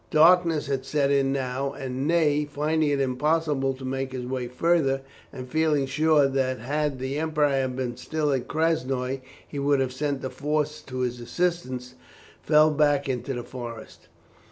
[0.09, 5.01] Darkness had set in now, and Ney, finding it impossible to make his way further,
[5.31, 10.25] and feeling sure that had the Emperor been still at Krasnoi he would have sent
[10.25, 11.93] a force to his assistance,
[12.41, 14.07] fell back into the forest.